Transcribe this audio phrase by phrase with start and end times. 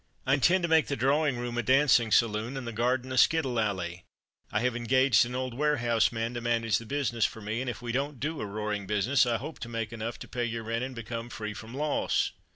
[0.25, 3.59] "I intend to make the drawing room a dancing saloon, and the garden a skittle
[3.59, 4.03] alley.
[4.51, 7.91] I have engaged an old warehouseman to manage the business for me, and if we
[7.91, 10.95] don't do a roaring business, I hope to make enough to pay your rent, and
[10.95, 12.31] become free from loss."